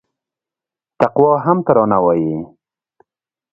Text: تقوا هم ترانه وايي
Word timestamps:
تقوا 0.99 1.33
هم 1.45 1.57
ترانه 1.67 1.97
وايي 2.05 2.35